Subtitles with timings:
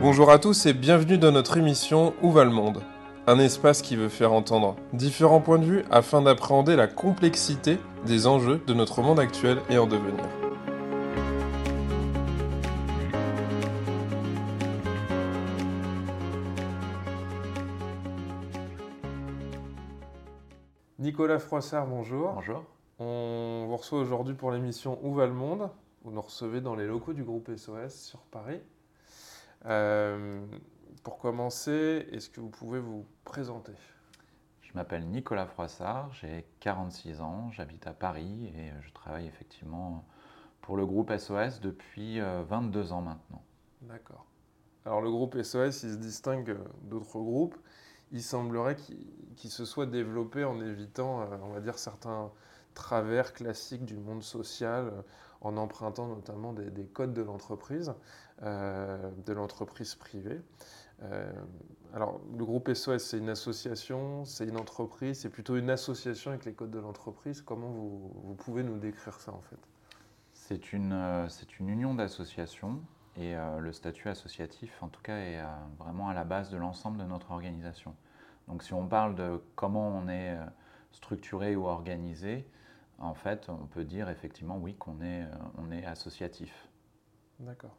[0.00, 2.82] Bonjour à tous et bienvenue dans notre émission Où va le monde?
[3.28, 8.26] Un espace qui veut faire entendre différents points de vue afin d'appréhender la complexité des
[8.26, 10.24] enjeux de notre monde actuel et en devenir.
[21.32, 22.34] Nicolas Froissart, bonjour.
[22.34, 22.64] Bonjour.
[22.98, 25.70] On vous reçoit aujourd'hui pour l'émission Où va le monde?
[26.04, 28.60] Vous nous recevez dans les locaux du groupe SOS sur Paris.
[29.64, 30.44] Euh,
[31.02, 33.72] pour commencer, est-ce que vous pouvez vous présenter?
[34.60, 40.04] Je m'appelle Nicolas Froissart, j'ai 46 ans, j'habite à Paris et je travaille effectivement
[40.60, 43.42] pour le groupe SOS depuis 22 euh, ans maintenant.
[43.80, 44.26] D'accord.
[44.84, 47.56] Alors le groupe SOS, il se distingue d'autres groupes.
[48.12, 48.76] Il semblerait
[49.36, 52.30] qu'il se soit développé en évitant, euh, on va dire, certains
[52.74, 54.92] travers classiques du monde social,
[55.42, 57.92] en empruntant notamment des, codes de l'entreprise,
[58.42, 60.40] euh, de l'entreprise privée.
[61.02, 61.30] Euh,
[61.94, 66.44] alors, le groupe SOS, c'est une association, c'est une entreprise, c'est plutôt une association avec
[66.44, 67.42] les codes de l'entreprise.
[67.42, 69.58] Comment vous, pouvez nous décrire ça en fait?
[70.32, 72.80] C'est une, euh, une union d'associations
[73.16, 75.38] et le statut associatif, en tout cas, est
[75.78, 77.94] vraiment à la base de l'ensemble de notre organisation.
[78.48, 80.36] Donc, si on parle de comment on est
[80.92, 82.46] structuré ou organisé,
[83.02, 86.68] en fait, on peut dire effectivement oui qu'on est, euh, on est associatif.
[87.40, 87.76] D'accord.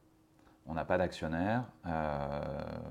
[0.66, 1.64] On n'a pas d'actionnaire.
[1.86, 2.41] Euh,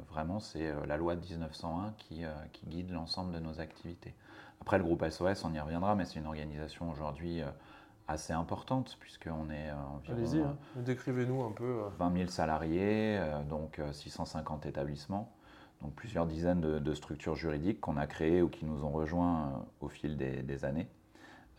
[0.09, 4.15] vraiment, c'est euh, la loi de 1901 qui, qui guide l'ensemble de nos activités.
[4.61, 7.43] Après, le groupe SOS, on y reviendra, mais c'est une organisation aujourd'hui
[8.07, 10.17] assez importante, puisqu'on est environ.
[10.17, 10.57] Allez-y, hein.
[10.77, 11.83] décrivez-nous un peu.
[11.99, 15.33] 20 000 salariés, donc 650 établissements,
[15.83, 19.89] donc plusieurs dizaines de, structures juridiques qu'on a créées ou qui nous ont rejoints au
[19.89, 20.89] fil des années.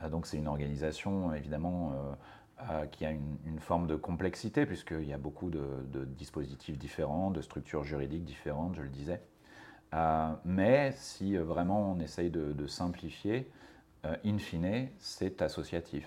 [0.04, 2.14] Ah, donc c'est une organisation évidemment euh,
[2.70, 7.40] euh, qui a une, forme de complexité puisqu'il y a beaucoup de, dispositifs différents, de
[7.40, 9.22] structures juridiques différentes, je le disais.
[9.94, 13.50] Euh, mais si vraiment on essaye de, simplifier,
[14.26, 16.06] in fine, c'est associatif.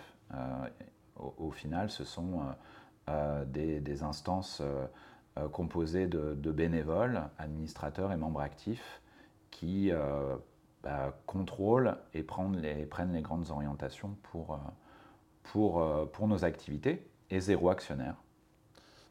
[1.16, 2.42] Au, final, ce sont
[3.46, 4.60] des, instances
[5.52, 9.02] composées de, bénévoles, administrateurs et membres actifs
[9.50, 9.92] qui
[10.86, 14.56] bah, contrôlent et prennent les, prennent les grandes orientations pour, euh,
[15.42, 18.14] pour, euh, pour nos activités et zéro actionnaire.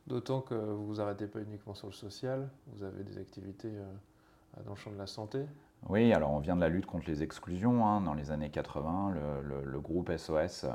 [0.08, 4.64] D'autant que vous vous arrêtez pas uniquement sur le social, vous avez des activités euh,
[4.64, 5.46] dans le champ de la santé.
[5.90, 7.86] Oui, alors on vient de la lutte contre les exclusions.
[7.86, 8.00] Hein.
[8.00, 9.14] Dans les années 80,
[9.44, 10.68] le, le, groupe SOS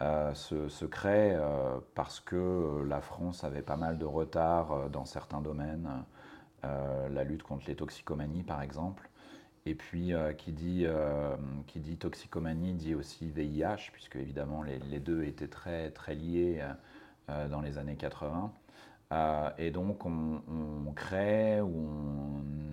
[0.00, 1.36] se, se, crée
[1.94, 5.88] parce que la France avait pas mal de retard dans certains domaines.
[6.62, 9.08] la lutte contre les toxicomanies, par exemple.
[9.66, 11.36] Et puis, euh, qui, dit, euh,
[11.76, 16.62] dit toxicomanie dit aussi VIH, puisque évidemment les, deux étaient très, très liés
[17.30, 18.52] euh, dans les années 80.
[19.58, 21.88] et donc, on, crée ou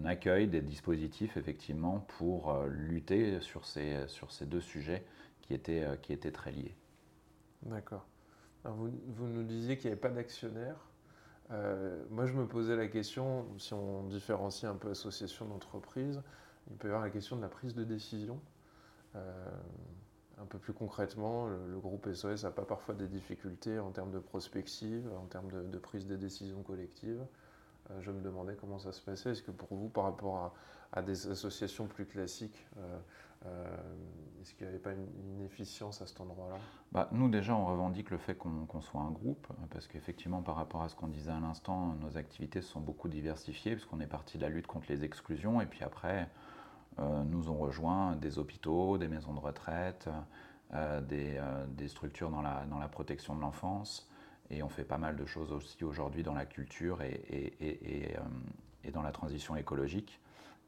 [0.03, 5.03] on accueille des dispositifs effectivement pour lutter sur ces, sur ces deux sujets
[5.41, 6.75] qui étaient, qui étaient très liés.
[7.63, 8.05] D'accord.
[8.63, 10.75] Vous, vous, nous disiez qu'il n'y avait pas d'actionnaire.
[12.09, 16.21] moi, je me posais la question, si on différencie un peu association d'entreprise,
[16.69, 18.39] il peut y avoir la question de la prise de décision.
[19.15, 19.49] Euh,
[20.39, 24.19] un peu plus concrètement, le, groupe SOS n'a pas parfois des difficultés en termes de
[24.19, 27.23] prospective, en termes de, prise de décision collective.
[27.89, 29.31] Euh, je me demandais comment ça se passait.
[29.31, 30.53] Est-ce que pour vous, par rapport
[30.93, 33.77] à, des associations plus classiques, euh,
[34.41, 35.07] est-ce qu'il n'y avait pas une,
[35.39, 36.57] inefficience à cet endroit-là?
[36.91, 40.83] Bah, Nous, déjà, on revendique le fait qu'on soit un groupe, parce qu'effectivement, par rapport
[40.83, 44.43] à ce qu'on disait à l'instant, nos activités sont beaucoup diversifiées, puisqu'on est parti de
[44.43, 46.29] la lutte contre les exclusions, et puis après,
[46.99, 50.07] euh, nous ont rejoint des hôpitaux, des maisons de retraite,
[50.73, 54.10] euh, euh, des, structures dans la protection de l'enfance.
[54.51, 59.01] Et on fait pas mal de choses aussi aujourd'hui dans la culture et, et, dans
[59.01, 60.19] la transition écologique.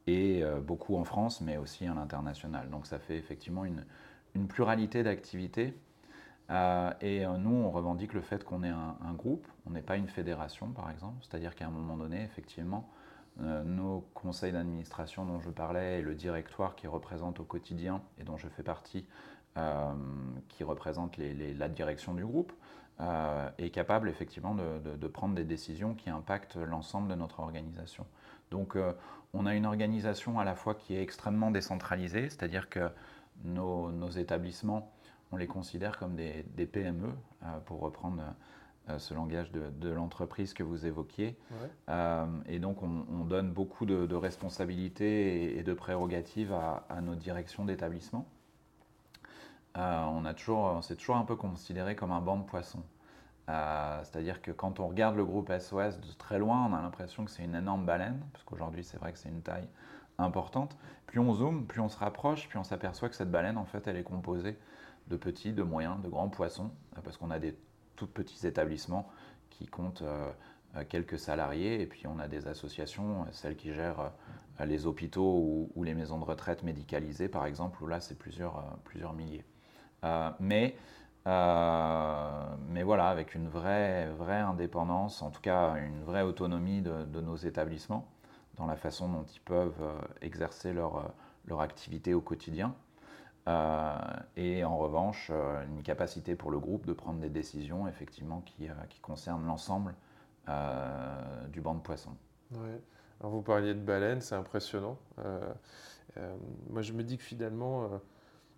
[0.06, 2.68] Et beaucoup en France, mais aussi à l'international.
[2.70, 3.84] Donc ça fait effectivement une,
[4.48, 5.74] pluralité d'activités.
[7.00, 10.68] et nous, on revendique le fait qu'on est un, groupe, on n'est pas une fédération
[10.68, 11.22] par exemple.
[11.22, 12.90] C'est-à-dire qu'à un moment donné, effectivement,
[13.40, 18.22] euh, nos conseils d'administration dont je parlais et le directoire qui représente au quotidien et
[18.22, 19.06] dont je fais partie,
[19.56, 19.92] euh,
[20.48, 22.52] qui représente la direction du groupe,
[23.00, 28.06] euh, est capable effectivement de, prendre des décisions qui impactent l'ensemble de notre organisation.
[28.50, 28.76] Donc
[29.32, 32.88] on a une organisation à la fois qui est extrêmement décentralisée, c'est-à-dire que
[33.44, 34.92] nos, établissements,
[35.32, 37.12] on les considère comme des, des PME,
[37.66, 38.22] pour reprendre
[38.90, 41.38] euh, ce langage de, l'entreprise que vous évoquiez.
[41.88, 48.28] Euh, et donc, on, donne beaucoup de, responsabilités et, de prérogatives à, nos directions d'établissement.
[49.76, 52.82] On a toujours, s'est toujours un peu considéré comme un banc de poissons.
[53.46, 57.30] C'est-à-dire que quand on regarde le groupe SOS de très loin, on a l'impression que
[57.30, 59.68] c'est une énorme baleine, parce qu'aujourd'hui c'est vrai que c'est une taille
[60.18, 60.76] importante.
[61.06, 63.86] Plus on zoome, plus on se rapproche, puis on s'aperçoit que cette baleine, en fait,
[63.86, 64.56] elle est composée
[65.08, 66.70] de petits, de moyens, de grands poissons,
[67.02, 67.56] parce qu'on a des
[67.96, 69.08] tout petits établissements
[69.50, 70.32] qui comptent euh,
[70.88, 74.12] quelques salariés, et puis on a des associations, celles qui gèrent
[74.60, 78.58] euh, les hôpitaux ou, les maisons de retraite médicalisées, par exemple, où là c'est plusieurs,
[78.58, 79.44] euh, plusieurs milliers.
[80.40, 80.76] Mais,
[81.26, 87.20] mais voilà, avec une vraie, vraie indépendance, en tout cas une vraie autonomie de, de
[87.20, 88.08] nos établissements
[88.56, 89.82] dans la façon dont ils peuvent
[90.20, 91.12] exercer leur,
[91.46, 92.74] leur activité au quotidien.
[94.36, 95.30] et en revanche,
[95.68, 99.94] une capacité pour le groupe de prendre des décisions effectivement qui, qui concernent l'ensemble
[100.48, 102.14] euh, du banc de poissons.
[103.20, 104.98] Alors vous parliez de baleines, c'est impressionnant.
[105.20, 105.40] Euh,
[106.18, 106.36] euh,
[106.68, 107.88] moi je me dis que finalement,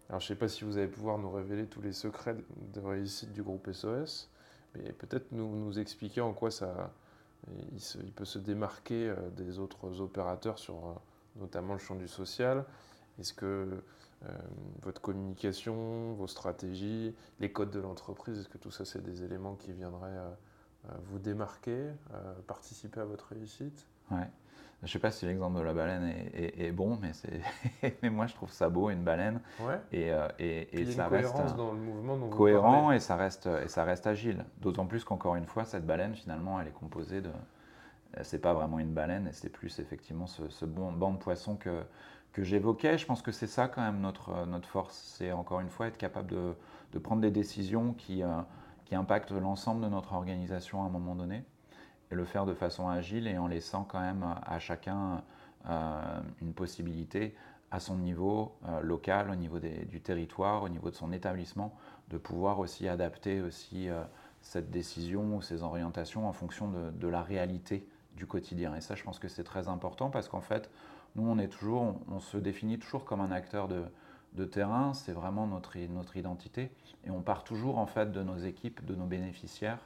[0.09, 2.37] alors je ne sais pas si vous allez pouvoir nous révéler tous les secrets
[2.75, 4.31] de réussite du groupe SOS,
[4.75, 6.93] mais peut-être nous, expliquer en quoi ça,
[7.49, 11.01] il, peut se démarquer des autres opérateurs sur
[11.37, 12.65] notamment le champ du social.
[13.19, 13.83] Est-ce que
[14.83, 19.55] votre communication, vos stratégies, les codes de l'entreprise, est-ce que tout ça c'est des éléments
[19.55, 23.87] qui viendraient euh, vous démarquer, euh, participer à votre réussite?
[24.87, 27.11] Je ne sais pas si l'exemple de la baleine est, bon, mais,
[28.03, 29.41] mais moi je trouve ça beau, une baleine.
[29.61, 29.81] Ouais.
[29.91, 33.69] Et, euh, et, et ça reste dans le mouvement dont cohérent et ça reste, et
[33.69, 34.45] ça reste agile.
[34.61, 37.31] D'autant plus qu'encore une fois, cette baleine finalement elle est composée de.
[38.23, 41.83] C'est pas vraiment une baleine, c'est plus effectivement ce, bon banc de poissons que,
[42.33, 42.97] que j'évoquais.
[42.97, 44.97] Je pense que c'est ça quand même notre, notre force.
[45.19, 46.55] C'est encore une fois être capable de,
[46.93, 48.23] de prendre des décisions qui
[48.87, 51.45] qui impacte l'ensemble de notre organisation à un moment donné,
[52.11, 55.23] et le faire de façon agile et en laissant quand même à chacun
[55.69, 57.35] euh, une possibilité
[57.73, 61.75] à son niveau euh, local, au niveau du territoire, au niveau de son établissement,
[62.11, 64.05] de pouvoir aussi adapter aussi euh,
[64.41, 68.77] cette décision ou ces orientations en fonction de, la réalité du quotidien.
[68.77, 70.71] Et ça, je pense que c'est très important parce qu'en fait,
[71.17, 73.83] nous, on est toujours, on se définit toujours comme un acteur de,
[74.35, 76.71] de terrain, c'est vraiment notre, notre identité.
[77.05, 79.81] Et on part toujours en fait de nos équipes, de nos bénéficiaires.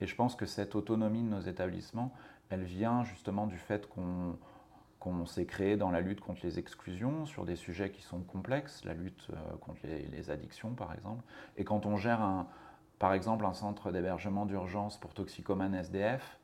[0.00, 2.12] Et je pense que cette autonomie de nos établissements,
[2.50, 7.44] elle vient justement du fait qu'on s'est créé dans la lutte contre les exclusions sur
[7.44, 11.22] des sujets qui sont complexes, la lutte euh, contre les, addictions par exemple.
[11.56, 12.46] Et quand on gère un,
[12.98, 16.38] par exemple un centre d'hébergement d'urgence pour toxicomanes SDF,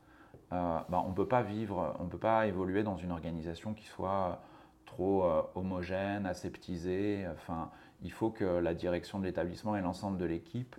[0.53, 3.73] euh, ben, on ne peut pas vivre, on ne peut pas évoluer dans une organisation
[3.73, 4.41] qui soit
[4.85, 7.25] trop euh, homogène, aseptisé.
[7.33, 7.71] Enfin,
[8.01, 10.75] il faut que la direction de l'établissement et l'ensemble de l'équipe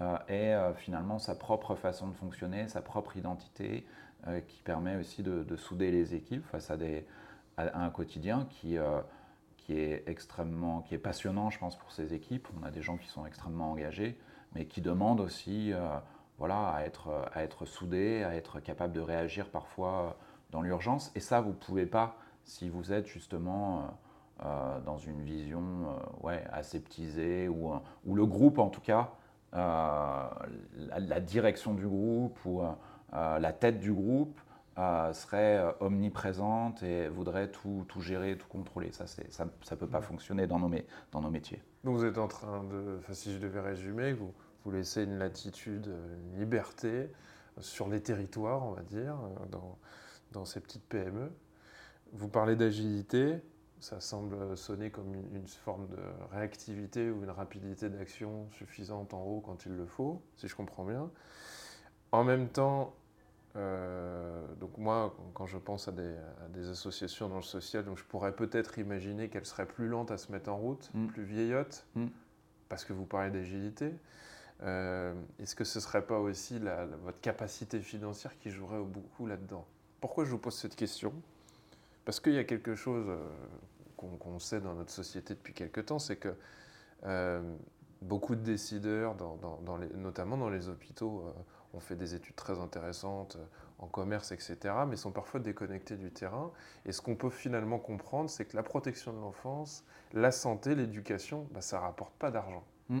[0.00, 3.86] euh, aient euh, finalement sa propre façon de fonctionner, sa propre identité,
[4.48, 6.76] qui permet aussi de, souder les équipes face à,
[7.58, 8.76] un quotidien qui,
[9.56, 12.48] qui est extrêmement, qui est passionnant, je pense, pour ces équipes.
[12.60, 14.18] On a des gens qui sont extrêmement engagés,
[14.52, 15.72] mais qui demandent aussi,
[16.38, 17.64] voilà, à être, à être
[18.24, 20.16] à être capables de réagir parfois
[20.50, 21.12] dans l'urgence.
[21.14, 22.16] Et ça, vous ne pouvez pas
[22.46, 23.82] si vous êtes justement euh,
[24.44, 25.62] euh, dans une vision
[26.24, 27.72] euh, aseptisée, ou,
[28.06, 29.12] ou, le groupe en tout cas,
[29.56, 32.62] la, direction du groupe ou
[33.12, 34.38] la tête du groupe
[34.76, 38.92] serait omniprésente et voudrait tout, tout, gérer, tout contrôler.
[38.92, 39.04] Ça
[39.44, 40.70] ne peut pas fonctionner dans nos,
[41.12, 41.62] dans nos métiers.
[41.84, 44.32] Donc vous êtes en train de, si je devais résumer, vous,
[44.64, 45.90] vous laissez une latitude,
[46.32, 47.10] une liberté
[47.60, 49.16] sur les territoires, on va dire,
[49.50, 49.78] dans,
[50.32, 51.30] dans ces petites PME.
[52.12, 53.40] Vous parlez d'agilité,
[53.80, 55.98] ça semble sonner comme une, forme de
[56.32, 60.84] réactivité ou une rapidité d'action suffisante en haut quand il le faut, si je comprends
[60.84, 61.10] bien.
[62.12, 62.94] En même temps,
[63.56, 68.32] euh, donc moi, quand je pense à des, associations dans le social, donc je pourrais
[68.32, 71.06] peut-être imaginer qu'elles seraient plus lentes à se mettre en route, mm.
[71.06, 72.06] plus vieillottes, mm.
[72.68, 73.92] parce que vous parlez d'agilité.
[74.62, 79.66] Euh, est-ce que ce ne serait pas aussi votre capacité financière qui jouerait beaucoup là-dedans?
[80.00, 81.12] Pourquoi je vous pose cette question?
[82.06, 83.18] Parce qu'il y a quelque chose euh,
[83.96, 86.34] qu'on sait dans notre société depuis quelque temps, c'est que
[87.04, 87.42] euh,
[88.00, 89.16] beaucoup de décideurs,
[89.96, 93.36] notamment dans les hôpitaux, euh, ont fait des études très intéressantes
[93.78, 94.56] en commerce, etc.,
[94.88, 96.52] mais sont parfois déconnectés du terrain.
[96.86, 99.84] Et ce qu'on peut finalement comprendre, c'est que la protection de l'enfance,
[100.14, 102.64] la santé, l'éducation, bah, ça ne rapporte pas d'argent.
[102.88, 103.00] Mm.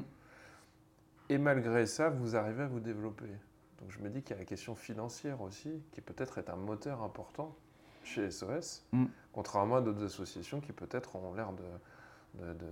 [1.28, 3.30] Et malgré ça, vous arrivez à vous développer.
[3.80, 6.56] Donc je me dis qu'il y a la question financière aussi, qui peut-être est un
[6.56, 7.56] moteur important
[8.06, 9.06] chez SOS, mm.
[9.32, 11.50] contrairement à d'autres associations qui peut-être ont l'air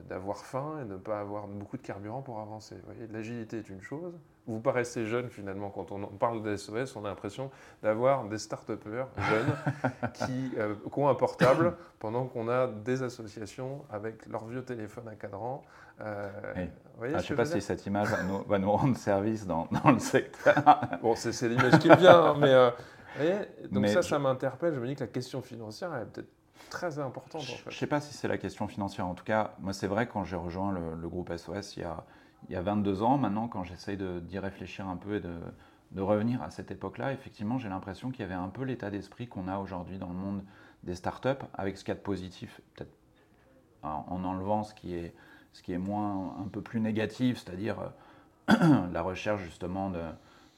[0.09, 2.77] d'avoir faim et de ne pas avoir beaucoup de carburant pour avancer.
[3.11, 4.15] L'agilité est une chose.
[4.47, 7.51] Vous paraissez jeune finalement quand on parle des SOS, on a l'impression
[7.83, 13.87] d'avoir des start-upers jeunes qui, euh, qui, ont un portable pendant qu'on a des associations
[13.91, 15.63] avec leur vieux téléphone à cadran.
[16.03, 18.09] Euh, ah, je ne sais pas si cette image
[18.47, 20.55] va nous, rendre service dans, le secteur.
[21.01, 22.71] bon, c'est l'image qui me vient, hein, mais, euh,
[23.71, 24.75] donc ça, ça m'interpelle.
[24.75, 26.31] Je me dis que la question financière est peut-être
[26.71, 27.43] très importante.
[27.43, 29.07] Je ne sais pas si c'est la question financière.
[29.07, 32.05] En tout cas, moi, c'est vrai, quand j'ai rejoint le, groupe SOS il y, a,
[32.49, 35.35] il y a 22 ans, maintenant, quand j'essaye d'y réfléchir un peu et de,
[35.93, 39.29] de revenir à cette époque-là, effectivement, j'ai l'impression qu'il y avait un peu l'état d'esprit
[39.29, 40.43] qu'on a aujourd'hui dans le monde
[40.83, 42.93] des startups, avec ce qu'il y a de positif, peut-être
[43.83, 45.15] en enlevant ce qui est,
[45.53, 47.93] ce qui est moins, un peu plus négatif, c'est-à-dire
[48.51, 49.91] euh, la recherche justement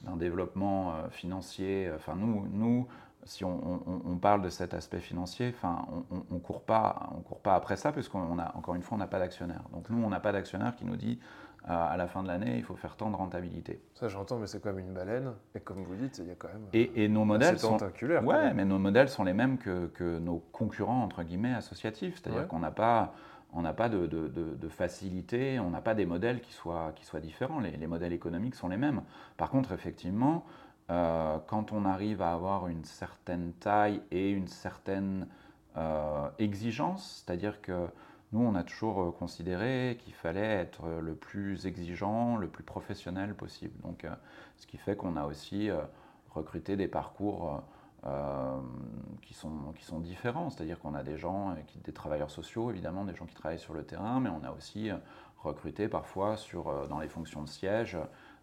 [0.03, 1.91] d'un développement euh, financier.
[1.95, 2.87] Enfin, nous, nous
[3.26, 5.85] si on, parle de cet aspect financier, enfin,
[6.31, 8.99] on ne court, pas, on court pas après ça, puisqu'on a, encore une fois, on
[8.99, 9.62] n'a pas d'actionnaire.
[9.73, 11.19] Donc nous, on n'a pas d'actionnaire qui nous dit
[11.69, 13.83] euh, à la fin de l'année, il faut faire tant de rentabilité.
[13.95, 15.33] Ça, j'entends, mais c'est comme une baleine.
[15.57, 16.67] Et comme vous dites, il y a quand même.
[16.73, 17.79] Et, et nos modèles sont.
[18.23, 22.21] Ouais, mais nos modèles sont les mêmes que, que nos concurrents entre guillemets associatifs.
[22.23, 23.15] C'est-à-dire qu'on n'a pas
[23.53, 27.61] on n'a pas de, facilité, on n'a pas des modèles qui soient, différents.
[27.61, 29.03] Les, modèles économiques sont les mêmes.
[29.37, 30.45] Par contre, effectivement,
[30.91, 35.26] euh, quand on arrive à avoir une certaine taille et une certaine
[35.76, 37.87] euh, exigence, c'est-à-dire que
[38.33, 43.35] nous, on a toujours euh, considéré qu'il fallait être le plus exigeant, le plus professionnel
[43.35, 43.75] possible.
[43.83, 44.07] Donc,
[44.57, 45.71] ce qui fait qu'on a aussi
[46.31, 47.62] recruté des parcours
[48.05, 48.61] euh,
[49.23, 50.50] qui, sont, qui sont différents.
[50.50, 53.59] C'est-à-dire qu'on a des gens, euh, qui, des travailleurs sociaux, évidemment, des gens qui travaillent
[53.59, 54.97] sur le terrain, mais on a aussi euh,
[55.38, 57.97] recruté parfois sur, dans les fonctions de siège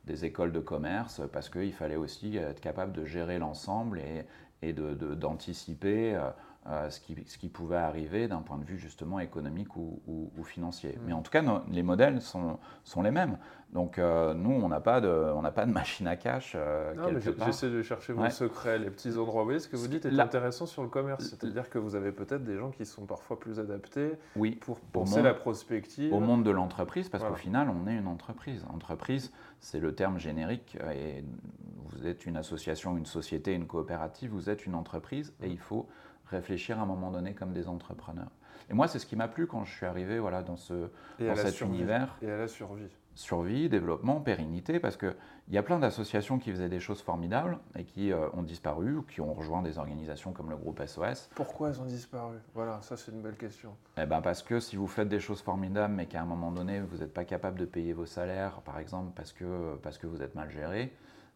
[0.06, 4.26] des écoles de commerce parce qu'il fallait aussi être capable de gérer l'ensemble et,
[4.62, 6.20] et d'anticiper de,
[6.90, 10.98] ce, qui, ce, qui, pouvait arriver d'un point de vue justement économique ou, ou, financier.
[11.06, 13.38] Mais en tout cas, les modèles sont, sont les mêmes.
[13.74, 16.54] Donc euh, nous, on n'a pas, de, pas de machine à cash.
[16.56, 19.42] Euh, non, mais j'essaie de chercher vos secrets, les petits endroits.
[19.42, 21.26] Vous voyez, ce que vous dites est intéressant sur le commerce.
[21.26, 25.22] C'est-à-dire que vous avez peut-être des gens qui sont parfois plus adaptés oui, pour penser
[25.22, 26.14] la prospective.
[26.14, 28.64] Au monde de l'entreprise, parce qu'au final, on est une entreprise.
[28.72, 30.78] Entreprise, c'est le terme générique.
[30.96, 31.24] Et
[31.86, 35.88] vous êtes une association, une société, une coopérative, vous êtes une entreprise et il faut
[36.26, 38.32] réfléchir à un moment donné comme des entrepreneurs.
[38.70, 40.90] Et moi, c'est ce qui m'a plu quand je suis arrivé voilà, dans, ce,
[41.20, 42.16] dans cet univers.
[42.22, 45.16] Et à la survie survie, développement, pérennité, parce qu'il
[45.50, 49.02] y a plein d'associations qui faisaient des choses formidables et qui euh, ont disparu ou
[49.04, 51.30] qui ont rejoint des organisations comme le groupe SOS.
[51.36, 52.38] Pourquoi elles ont disparu?
[52.54, 53.76] Voilà, ça c'est une belle question.
[53.98, 56.82] Eh ben parce que si vous faites des choses formidables mais qu'à un moment donné
[56.82, 60.22] vous n'êtes pas capable de payer vos salaires, par exemple parce que, parce que vous
[60.22, 60.94] êtes mal géré,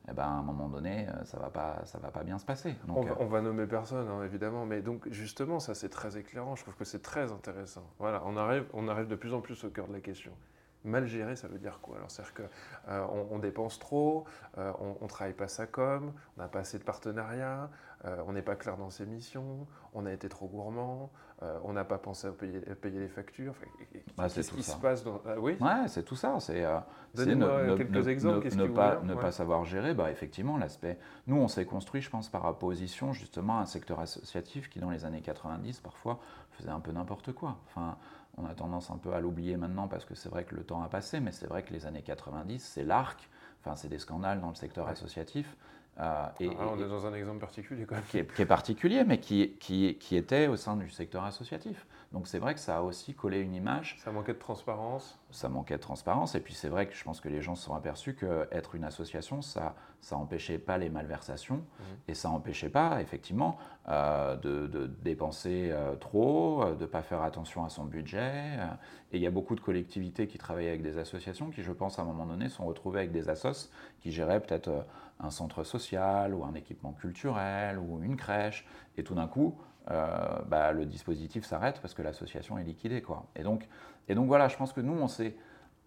[0.10, 2.38] eh ben, à un moment donné, euh, ça ne va, pas, ça va pas bien
[2.40, 2.70] se passer.
[2.90, 6.64] Euh, on, va, nommer personne, hein, évidemment, mais donc justement, ça c'est très éclairant, je
[6.64, 7.84] trouve que c'est très intéressant.
[8.00, 10.32] Voilà, on arrive, on arrive de plus en plus au cœur de la question.
[10.86, 11.98] Mal géré, ça veut dire quoi?
[11.98, 14.26] Alors, c'est-à-dire qu'on euh, on dépense trop,
[14.58, 17.70] euh, on ne travaille pas sa com, on n'a pas assez de partenariats,
[18.06, 21.12] euh, on n'est pas clair dans ses missions, on a été trop gourmand,
[21.64, 23.54] on n'a pas pensé à payer, les factures.
[24.18, 24.74] Bah, c'est tout ça.
[24.74, 25.22] se passe dans...
[25.38, 26.40] oui Ouais, c'est tout ça.
[26.40, 26.66] C'est
[27.16, 28.56] ne, quelques exemples.
[28.56, 30.98] Ne, pas, ne pas savoir gérer, bah, effectivement, l'aspect.
[31.28, 34.90] Nous, on s'est construit, je pense, par opposition justement à un secteur associatif qui, dans
[34.90, 36.20] les années 90, parfois,
[36.54, 37.58] faisait un peu n'importe quoi.
[37.68, 37.98] Enfin,
[38.38, 40.82] on a tendance un peu à l'oublier maintenant parce que c'est vrai que le temps
[40.84, 43.30] a passé, mais c'est vrai que les années 90, c'est l'arc,
[43.62, 45.58] enfin c'est des scandales dans le secteur associatif.
[46.00, 48.04] Euh, et, ah, on est dans un exemple particulier quand même.
[48.04, 51.88] Qui est, particulier, mais qui, qui, qui, était au sein du secteur associatif.
[52.12, 53.98] Donc c'est vrai que ça a aussi collé une image.
[54.04, 55.20] Ça manquait de transparence.
[55.32, 56.36] Ça manquait de transparence.
[56.36, 58.84] Et puis c'est vrai que je pense que les gens se sont aperçus qu'être une
[58.84, 61.84] association, ça ça empêchait pas les malversations mmh.
[62.08, 63.58] et ça empêchait pas effectivement
[63.90, 68.58] euh, de, dépenser euh, trop, de ne pas faire attention à son budget.
[69.12, 71.98] et il y a beaucoup de collectivités qui travaillaient avec des associations qui, je pense,
[72.00, 74.86] à un moment donné, sont retrouvées avec des assos qui géraient peut-être
[75.20, 78.66] un centre social ou un équipement culturel ou une crèche.
[78.98, 79.58] Et tout d'un coup,
[79.90, 83.02] euh, bah, le dispositif s'arrête parce que l'association est liquidée.
[83.02, 83.26] Quoi.
[83.36, 83.68] Et, donc,
[84.08, 85.36] et donc voilà, je pense que nous, on, sait,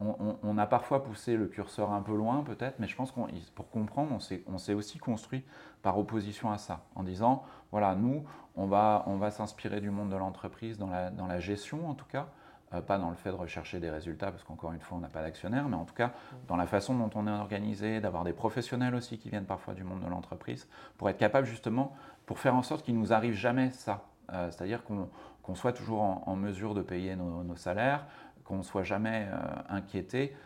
[0.01, 3.71] on, a parfois poussé le curseur un peu loin peut-être, mais je pense qu'on pour
[3.71, 5.45] comprendre, on s'est aussi construit
[5.83, 8.25] par opposition à ça, en disant, voilà, nous,
[8.57, 11.95] on va, on va s'inspirer du monde de l'entreprise dans la, dans la gestion en
[11.95, 12.29] tout cas,
[12.87, 15.23] pas dans le fait de rechercher des résultats, parce qu'encore une fois, on n'a pas
[15.23, 16.13] d'actionnaire, mais en tout cas,
[16.47, 19.83] dans la façon dont on est organisé, d'avoir des professionnels aussi qui viennent parfois du
[19.83, 21.97] monde de l'entreprise, pour être capable justement,
[22.27, 24.05] pour faire en sorte qu'il ne nous arrive jamais ça.
[24.33, 28.07] Euh, c'est-à-dire qu'on soit toujours en, mesure de payer nos, salaires,
[28.45, 29.37] qu'on ne soit jamais euh,
[29.69, 30.37] inquiété,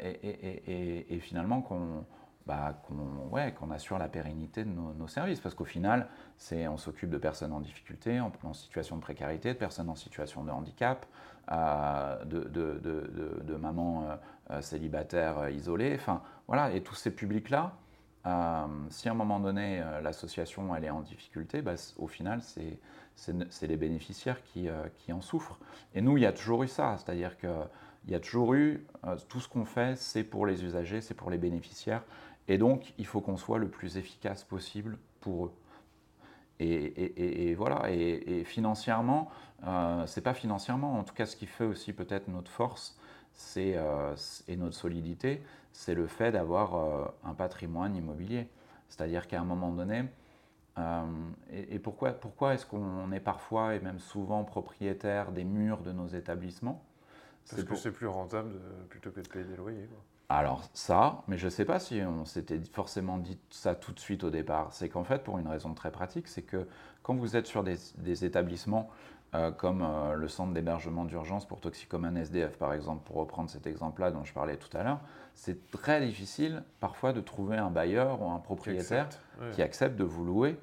[0.00, 2.04] et, finalement qu'on
[2.46, 5.40] bah, qu'on ouais, qu'on assure la pérennité de nos, services.
[5.40, 6.08] Parce qu'au final,
[6.68, 10.50] on s'occupe de personnes en difficulté, en, situation de précarité, de personnes en situation de
[10.50, 11.08] handicap, euh,
[11.50, 14.06] de, de, de, de, mamans
[14.50, 15.94] euh, célibataires isolées.
[15.94, 17.72] Enfin, voilà, et tous ces publics-là,
[18.90, 22.78] si à un moment donné l'association elle est en difficulté, bah, au final c'est,
[23.16, 24.68] c'est, les bénéficiaires qui,
[24.98, 25.58] qui, en souffrent.
[25.94, 27.50] Et nous, il y a toujours eu ça, c'est-à-dire qu'il
[28.08, 28.86] y a toujours eu
[29.28, 32.04] tout ce qu'on fait, c'est pour les usagers, c'est pour les bénéficiaires.
[32.46, 35.52] Et donc, il faut qu'on soit le plus efficace possible pour eux.
[36.62, 39.30] Et, voilà, et, financièrement,
[39.66, 42.96] euh, c'est pas financièrement, en tout cas ce qui fait aussi peut-être notre force
[43.32, 44.14] c'est, euh,
[44.48, 45.42] et notre solidité,
[45.72, 48.48] c'est le fait d'avoir euh, un patrimoine immobilier.
[48.88, 50.04] C'est-à-dire qu'à un moment donné,
[50.78, 51.02] euh,
[51.50, 56.06] et, pourquoi, pourquoi est-ce qu'on est parfois et même souvent propriétaire des murs de nos
[56.06, 56.84] établissements?
[57.48, 58.52] Parce que c'est plus rentable
[58.88, 59.86] plutôt que de payer des loyers.
[59.86, 59.98] Quoi.
[60.32, 64.00] Alors ça, mais je ne sais pas si on s'était forcément dit ça tout de
[64.00, 64.68] suite au départ.
[64.72, 66.66] C'est qu'en fait, pour une raison très pratique, c'est que
[67.02, 68.88] quand vous êtes sur des, établissements
[69.34, 73.66] euh, comme euh, le centre d'hébergement d'urgence pour toxicomanes SDF, par exemple, pour reprendre cet
[73.66, 75.00] exemple-là dont je parlais tout à l'heure,
[75.34, 79.10] c'est très difficile parfois de trouver un bailleur ou un propriétaire
[79.52, 80.58] qui accepte, de vous louer.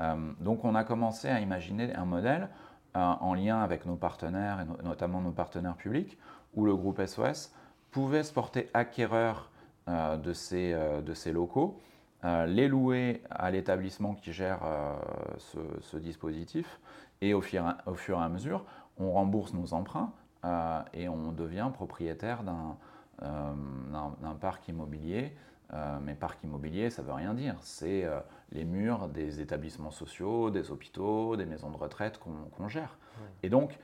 [0.00, 2.50] Euh, donc on a commencé à imaginer un modèle
[2.94, 6.16] en lien avec nos partenaires, et notamment nos partenaires publics,
[6.54, 7.50] où le groupe SOS
[7.94, 9.52] pouvait se porter acquéreur
[9.88, 11.80] euh, de, ces, euh, de, ces, locaux,
[12.24, 14.62] euh, les louer à l'établissement qui gère
[15.38, 16.80] ce, dispositif,
[17.20, 18.64] et au fur, au fur, et à mesure,
[18.98, 20.12] on rembourse nos emprunts
[20.92, 25.32] et on devient propriétaire d'un parc immobilier.
[26.02, 27.54] mais parc immobilier, ça ne veut rien dire.
[27.60, 28.04] C'est
[28.50, 32.98] les murs des établissements sociaux, des hôpitaux, des maisons de retraite qu'on gère.
[33.42, 33.78] Et donc,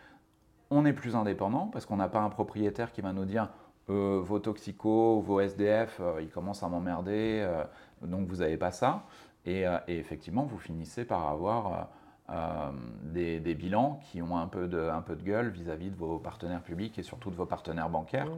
[0.71, 3.49] on est plus indépendant parce qu'on n'a pas un propriétaire qui va nous dire
[3.91, 7.65] euh, vos toxicos, vos SDF, euh, ils commencent à m'emmerder, euh,
[8.03, 9.05] donc vous n'avez pas ça.
[9.47, 11.89] Et, effectivement, vous finissez par avoir
[13.05, 16.63] des, bilans qui ont un peu de, un peu de gueule vis-à-vis de vos partenaires
[16.63, 18.29] publics et surtout de vos partenaires bancaires.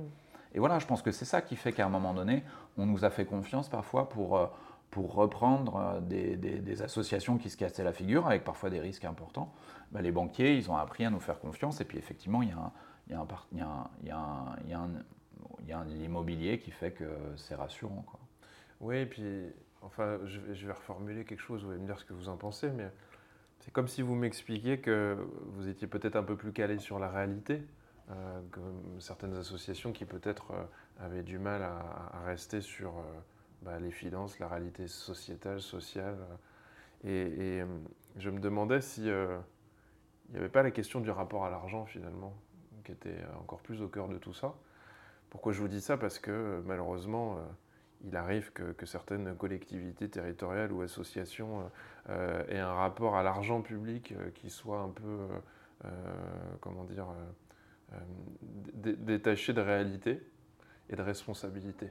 [0.54, 2.44] Et voilà, je pense que c'est ça qui fait qu'à un moment donné,
[2.78, 4.49] on nous a fait confiance parfois pour,
[4.92, 9.52] pour reprendre des, associations qui se cassaient la figure, avec parfois des risques importants.
[9.90, 12.52] Ben, les banquiers, ils ont appris à nous faire confiance, et puis effectivement, il y
[12.52, 12.73] a un,
[13.09, 14.90] il y a un, il y a un, il y a un
[15.61, 18.04] il y a l'immobilier qui fait que c'est rassurant.
[18.06, 18.20] Quoi.
[18.81, 19.46] Oui, et puis,
[19.81, 22.70] enfin, je, vais reformuler quelque chose, vous allez me dire ce que vous en pensez,
[22.70, 22.90] mais
[23.61, 27.09] c'est comme si vous m'expliquiez que vous étiez peut-être un peu plus calé sur la
[27.09, 27.62] réalité,
[28.11, 30.64] euh, comme certaines associations qui peut-être euh,
[30.98, 33.02] avaient du mal à, rester sur euh,
[33.62, 36.18] bah, les finances, la réalité sociétale, sociale.
[37.05, 37.64] Et, et
[38.16, 39.38] je me demandais si il
[40.31, 42.35] n'y avait pas la question du rapport à l'argent finalement,
[42.85, 44.55] qui était encore plus au cœur de tout ça.
[45.33, 45.97] Pourquoi je vous dis ça?
[45.97, 47.40] Parce que euh, malheureusement, euh,
[48.05, 51.71] il arrive que, certaines collectivités territoriales ou associations
[52.11, 55.29] euh, aient un rapport à l'argent public qui soit un peu,
[56.61, 57.07] comment dire,
[58.75, 60.21] détaché de réalité
[60.90, 61.90] et de responsabilité.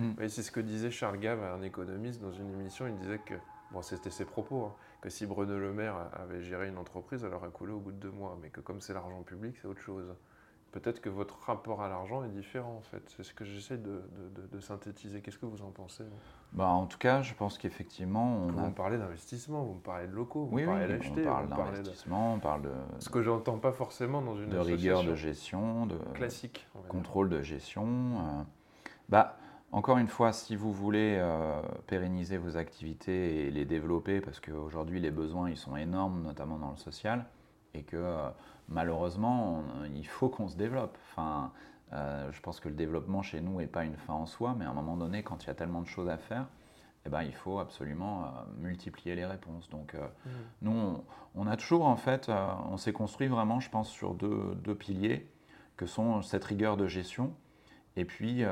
[0.00, 0.14] Hmm.
[0.26, 2.88] C'est ce que disait Charles Gave, un économiste, dans une émission.
[2.88, 3.34] Il disait que,
[3.70, 7.34] bon, c'était ses propos, hein, que si Bruno Le Maire avait géré une entreprise, elle
[7.34, 9.82] aurait coulé au bout de deux mois, mais que comme c'est l'argent public, c'est autre
[9.82, 10.16] chose
[10.72, 13.02] peut-être que votre rapport à l'argent est différent en fait.
[13.16, 14.02] C'est ce que j'essaie de,
[14.60, 15.20] synthétiser.
[15.20, 16.04] Qu'est-ce que vous en pensez
[16.52, 18.36] bah, En tout cas, je pense qu'effectivement...
[18.36, 21.22] On vous me parlez d'investissement, vous me parlez de locaux, vous oui, me parlez d'acheter.
[21.22, 22.70] on parle d'investissement, on parle de...
[22.98, 25.96] Ce que j'entends pas forcément dans une De rigueur de gestion, de...
[26.14, 26.66] Classique.
[26.88, 27.84] Contrôle de gestion.
[27.84, 28.42] Euh,
[29.08, 29.36] bah,
[29.72, 35.00] encore une fois, si vous voulez euh, pérenniser vos activités et les développer, parce qu'aujourd'hui
[35.00, 37.24] les besoins ils sont énormes, notamment dans le social,
[37.74, 38.28] et que euh,
[38.72, 39.62] malheureusement,
[39.94, 40.96] il faut qu'on se développe.
[41.10, 41.52] Enfin,
[41.92, 44.64] euh, je pense que le développement chez nous n'est pas une fin en soi, mais
[44.64, 46.46] à un moment donné, quand il y a tellement de choses à faire,
[47.04, 49.68] eh ben, il faut absolument euh, multiplier les réponses.
[49.68, 50.28] Donc, mmh.
[50.62, 51.04] nous,
[51.34, 52.30] on, a toujours, en fait,
[52.70, 55.28] on s'est construit vraiment, je pense, sur deux, deux, piliers,
[55.76, 57.34] que sont cette rigueur de gestion,
[57.96, 58.42] et puis,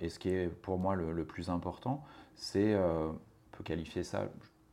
[0.00, 2.02] et ce qui est pour moi le, plus important,
[2.34, 3.14] c'est, on
[3.52, 4.24] peut qualifier ça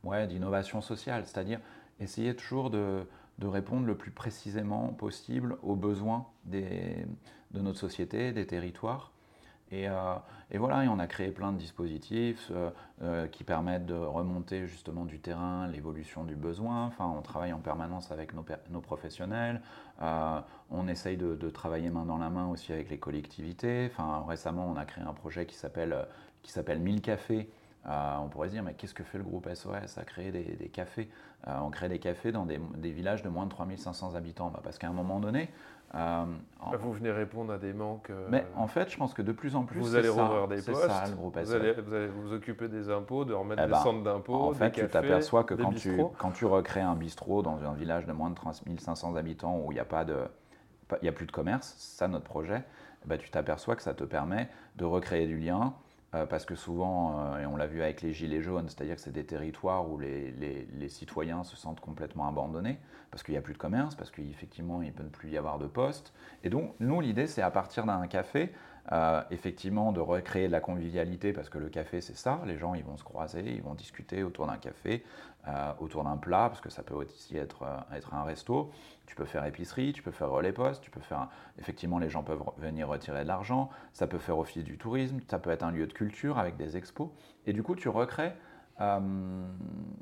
[0.02, 1.60] ouais, d'innovation sociale, c'est-à-dire
[2.00, 3.06] essayer toujours de,
[3.38, 7.06] de répondre le plus précisément possible aux besoins des,
[7.52, 9.12] de notre société, des territoires.
[9.70, 10.14] Et, euh,
[10.54, 12.70] voilà, et on a créé plein de dispositifs euh,
[13.02, 16.86] euh, qui permettent de remonter justement du terrain l'évolution du besoin.
[16.86, 19.60] Enfin, on travaille en permanence avec nos, nos professionnels.
[20.00, 23.90] on essaye de, de, travailler main dans la main aussi avec les collectivités.
[23.92, 26.06] Enfin, récemment, on a créé un projet qui s'appelle
[26.80, 27.50] 1000 cafés
[27.88, 31.08] on pourrait se dire, mais qu'est-ce que fait le groupe SOS à créer des, cafés?
[31.46, 34.50] On crée des cafés dans des, villages de moins de 3500 habitants.
[34.50, 35.48] Bah, parce qu'à un moment donné,
[35.92, 36.26] bah,
[36.78, 38.10] vous venez répondre à des manques.
[38.28, 40.86] Mais en fait, je pense que de plus en plus, vous allez rouvrir des postes.
[40.86, 43.72] Ça, le groupe vous, allez, vous, allez, vous occuper des impôts, de remettre eh des
[43.72, 44.50] ben, centres d'impôts.
[44.50, 48.06] En fait, tu t'aperçois que quand tu, quand tu recrées un bistrot dans un village
[48.06, 50.16] de moins de 3500 habitants où il n'y a pas de
[50.96, 52.62] il n'y a plus de commerce, c'est ça notre projet,
[53.04, 55.74] bah, tu t'aperçois que ça te permet de recréer du lien,
[56.14, 59.00] euh, parce que souvent, euh, et on l'a vu avec les Gilets jaunes, c'est-à-dire que
[59.02, 62.78] c'est des territoires où les, les, citoyens se sentent complètement abandonnés,
[63.10, 65.58] parce qu'il n'y a plus de commerce, parce qu'effectivement, il ne peut plus y avoir
[65.58, 66.14] de poste.
[66.44, 68.52] Et donc, nous, l'idée, c'est à partir d'un café,
[68.92, 72.74] euh, effectivement, de recréer de la convivialité, parce que le café, c'est ça, les gens,
[72.74, 75.04] ils vont se croiser, ils vont discuter autour d'un café,
[75.80, 78.70] autour d'un plat, parce que ça peut aussi être, être un resto.
[79.06, 81.28] Tu peux faire épicerie, tu peux faire relais poste, tu peux faire.
[81.58, 85.38] Effectivement, les gens peuvent venir retirer de l'argent, ça peut faire office du tourisme, ça
[85.38, 87.08] peut être un lieu de culture avec des expos.
[87.46, 88.34] Et du coup, tu recrées
[88.80, 89.00] euh,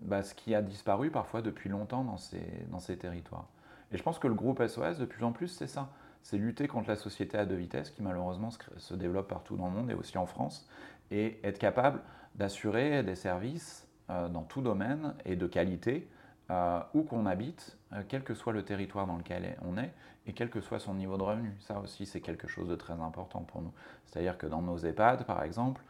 [0.03, 3.47] bah, ce qui a disparu parfois depuis longtemps dans ces, dans ces territoires.
[3.91, 5.89] Et je pense que le groupe SOS, de plus en plus, c'est ça.
[6.27, 9.73] C'est lutter contre la société à deux vitesses qui malheureusement se développe partout dans le
[9.73, 10.69] monde et aussi en France,
[11.13, 12.01] et être capable
[12.35, 16.09] d'assurer des services euh, dans tout domaine et de qualité
[16.51, 19.93] euh, où qu'on habite, euh, quel que soit le territoire dans lequel on est,
[20.27, 21.55] et quel que soit son niveau de revenu.
[21.61, 23.73] Ça aussi, c'est quelque chose de très important pour nous.
[24.07, 25.81] C'est-à-dire que dans nos EHPAD, par exemple,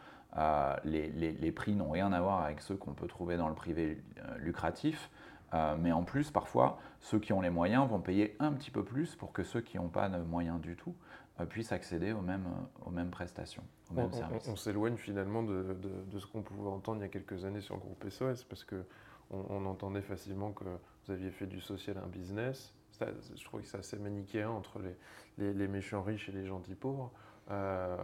[0.85, 4.03] les, prix n'ont rien à voir avec ceux qu'on peut trouver dans le privé
[4.40, 5.09] lucratif,
[5.53, 9.15] mais en plus, parfois, ceux qui ont les moyens vont payer un petit peu plus
[9.15, 10.95] pour que ceux qui n'ont pas de moyens du tout
[11.49, 12.47] puissent accéder aux mêmes,
[12.85, 14.49] aux mêmes prestations, aux mêmes on, services.
[14.49, 15.77] On, s'éloigne finalement de,
[16.11, 18.65] de, ce qu'on pouvait entendre il y a quelques années sur le groupe SOS, parce
[18.65, 18.85] que
[19.31, 22.75] on, entendait facilement que vous aviez fait du social un business.
[23.01, 24.81] je trouve que c'est assez manichéen entre
[25.39, 27.13] les, méchants riches et les gentils pauvres.
[27.51, 27.97] Euh,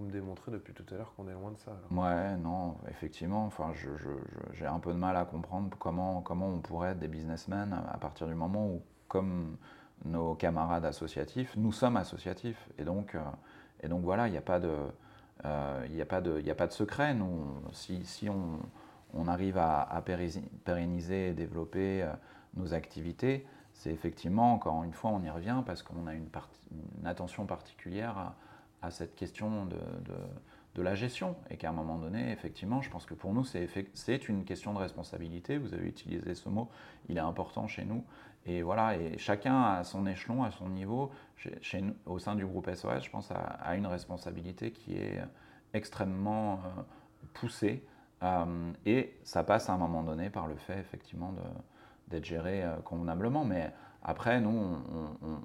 [0.00, 1.72] vous me démontrez depuis tout à l'heure qu'on est loin de ça.
[1.90, 3.44] Ouais, non, effectivement.
[3.44, 3.72] Enfin,
[4.52, 7.98] j'ai un peu de mal à comprendre comment, comment on pourrait être des businessmen à
[7.98, 9.56] partir du moment où, comme
[10.04, 12.68] nos camarades associatifs, nous sommes associatifs.
[12.78, 13.20] Et donc, euh,
[13.82, 14.74] et donc voilà, il n'y a, pas de,
[15.44, 17.12] euh, a, a pas de secret.
[17.12, 18.58] Nous, si, si on
[19.14, 20.02] on arrive à,
[20.64, 22.12] pérenniser et développer euh,
[22.54, 26.28] nos activités, c'est effectivement, encore une fois, on y revient parce qu'on a une,
[27.04, 28.34] attention particulière à,
[28.88, 33.34] cette question de, la gestion et qu'à un moment donné, effectivement, je pense que pour
[33.34, 35.58] nous, c'est une question de responsabilité.
[35.58, 36.70] Vous avez utilisé ce mot,
[37.10, 38.02] il est important chez nous.
[38.46, 41.10] Et voilà, et chacun à son échelon, à son niveau,
[42.06, 45.20] au sein du groupe SOS, je pense, a, une responsabilité qui est
[45.74, 46.82] extrêmement euh,
[47.34, 47.84] poussée
[48.22, 51.34] euh, et ça passe à un moment donné par le fait effectivement
[52.08, 53.44] d'être géré euh, convenablement.
[53.44, 54.78] Mais après, nous,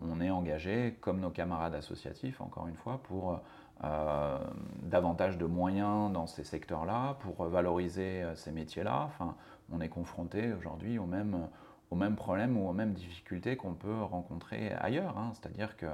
[0.02, 3.42] on, est engagé, comme nos camarades associatifs, encore une fois, pour
[3.84, 4.38] euh,
[4.84, 9.04] davantage de moyens dans ces secteurs-là, pour valoriser ces métiers-là.
[9.06, 9.36] Enfin,
[9.72, 11.50] on est confronté aujourd'hui au même,
[11.92, 15.18] au même problème ou aux mêmes difficultés qu'on peut rencontrer ailleurs.
[15.18, 15.32] Hein.
[15.34, 15.88] C'est-à-dire que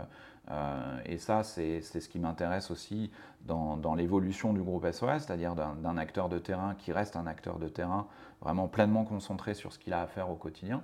[0.50, 3.12] euh, et ça, c'est ce qui m'intéresse aussi
[3.46, 7.68] dans, l'évolution du groupe SOS, c'est-à-dire d'un acteur de terrain qui reste un acteur de
[7.68, 8.08] terrain
[8.42, 10.82] vraiment pleinement concentré sur ce qu'il a à faire au quotidien,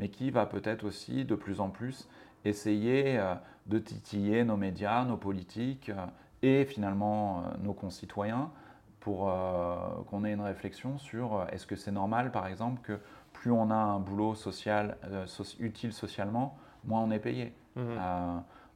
[0.00, 2.08] mais qui va peut-être aussi de plus en plus
[2.44, 3.34] essayer euh,
[3.66, 6.06] de titiller nos médias, nos politiques euh,
[6.42, 8.50] et finalement nos concitoyens
[8.98, 9.32] pour
[10.08, 12.98] qu'on ait une réflexion sur est-ce que c'est normal, par exemple, que
[13.32, 14.98] plus on a un boulot social,
[15.58, 17.54] utile socialement, moins on est payé.
[17.76, 17.82] Mmh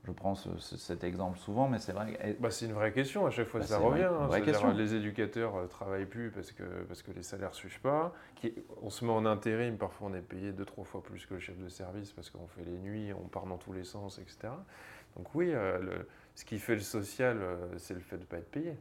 [0.07, 2.37] je prends cet exemple souvent, mais c'est vrai.
[2.39, 4.03] Bah, c'est une vraie question, à chaque fois bah, ça revient.
[4.03, 4.75] Hein.
[4.77, 8.13] les éducateurs ne euh, travaillent plus parce que, parce que les salaires ne suivent pas.
[8.83, 11.41] on se met en intérim, parfois on est payé deux, trois fois plus que le
[11.41, 14.53] chef de service parce qu'on fait les nuits, on part dans tous les sens, etc.
[15.17, 15.81] Donc oui, euh,
[16.35, 18.77] ce qui fait le social, euh, c'est le fait de ne pas être payé.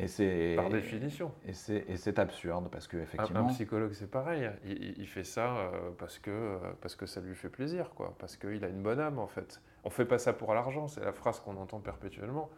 [0.00, 1.32] Et Par définition.
[1.44, 3.48] Et c'est absurde parce que effectivement.
[3.48, 4.48] Un, psychologue, c'est pareil.
[4.64, 8.14] Il, fait ça parce que, parce que ça lui fait plaisir, quoi.
[8.20, 9.60] Parce qu'il a une bonne âme, en fait.
[9.84, 12.48] On fait pas ça pour l'argent, c'est la phrase qu'on entend perpétuellement.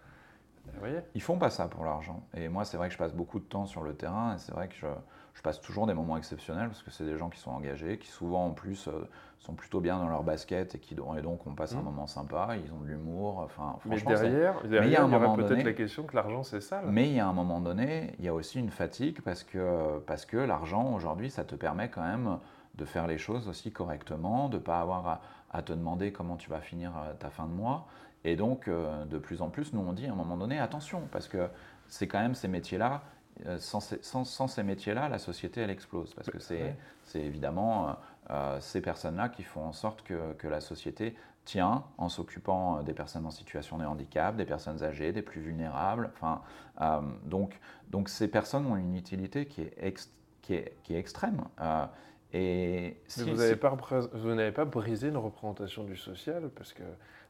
[0.72, 2.22] Vous voyez Ils font pas ça pour l'argent.
[2.34, 4.52] Et moi, c'est vrai que je passe beaucoup de temps sur le terrain et c'est
[4.52, 4.86] vrai que je,
[5.34, 8.08] je passe toujours des moments exceptionnels parce que c'est des gens qui sont engagés, qui
[8.08, 11.54] souvent en plus euh, sont plutôt bien dans leur basket et, qui, et donc on
[11.54, 11.84] passe un mmh.
[11.84, 13.38] moment sympa, ils ont de l'humour.
[13.38, 16.82] Enfin, mais derrière, il y a, un moment peut-être la question que l'argent c'est ça.
[16.84, 19.98] Mais il y a un moment donné, il y a aussi une fatigue parce que,
[20.00, 22.38] parce que l'argent aujourd'hui ça te permet quand même
[22.74, 25.20] de faire les choses aussi correctement, de ne pas avoir à,
[25.62, 27.86] te demander comment tu vas finir euh, ta fin de mois.
[28.24, 31.02] Et donc, euh, de plus en plus, nous on dit à un moment donné, attention,
[31.10, 31.48] parce que
[31.88, 33.02] c'est quand même ces métiers-là,
[33.46, 36.14] euh, sans, ces, métiers-là, la société, elle explose.
[36.14, 36.76] Parce que c'est
[37.14, 37.92] évidemment euh,
[38.30, 43.26] euh, ces personnes-là qui font en sorte que, la société tient en s'occupant des personnes
[43.26, 46.10] en situation de handicap, des personnes âgées, des plus vulnérables.
[46.14, 46.42] Enfin,
[47.24, 47.58] donc,
[47.88, 50.10] donc ces personnes ont une utilité qui est,
[50.42, 51.42] qui est, qui est extrême.
[52.32, 56.82] Et vous n'avez pas, pas, brisé une représentation du social parce que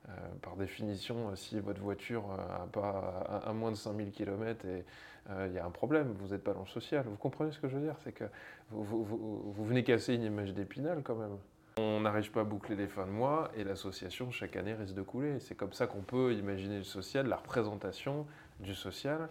[0.08, 5.46] euh, par définition, euh, si votre voiture a, pas, à moins de 5000 km, euh,
[5.48, 7.04] il y a un problème, vous n'êtes pas dans le social.
[7.06, 7.96] Vous comprenez ce que je veux dire?
[8.02, 8.24] C'est que
[8.70, 11.36] vous, vous, venez casser une image d'épinal quand même.
[11.76, 15.02] On n'arrive pas à boucler les fins de mois et l'association chaque année risque de
[15.02, 15.38] couler.
[15.40, 18.26] C'est comme ça qu'on peut imaginer le social, la représentation
[18.58, 19.28] du social.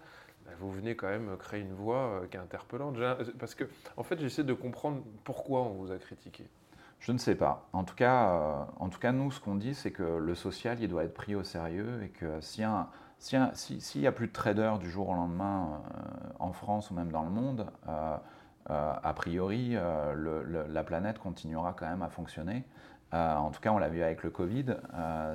[0.49, 2.97] Ben, vous venez quand même créer une voix qui est interpellante.
[3.38, 3.65] Parce que,
[3.97, 6.45] en fait, j'essaie de comprendre pourquoi on vous a critiqué.
[6.99, 7.69] Je ne sais pas.
[7.73, 10.77] En tout cas, euh, en tout cas nous, ce qu'on dit, c'est que le social,
[10.81, 12.67] il doit être pris au sérieux et que s'il
[13.95, 17.23] n'y a, plus de traders du jour au lendemain euh, en France ou même dans
[17.23, 18.17] le monde, euh,
[18.67, 22.63] a priori, la planète continuera quand même à fonctionner.
[23.12, 24.75] en tout cas, on l'a vu avec le Covid,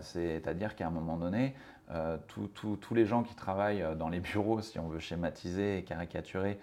[0.03, 1.57] c'est-à-dire qu'à un moment donné,
[2.27, 6.59] tous les gens qui travaillent dans les bureaux, si on veut schématiser et caricaturer,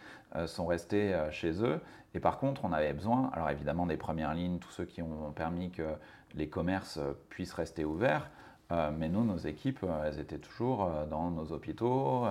[0.46, 1.80] sont restés chez eux
[2.14, 5.32] et par contre, on avait besoin, alors évidemment des premières lignes, tous ceux qui ont
[5.34, 5.96] permis que
[6.36, 8.30] les commerces puissent rester ouverts,
[8.72, 12.26] euh, mais nous, nos équipes, euh, elles étaient toujours euh, dans nos hôpitaux,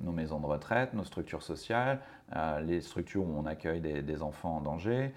[0.00, 2.00] nos maisons de retraite, nos structures sociales,
[2.62, 5.12] les structures où on accueille des, enfants en danger,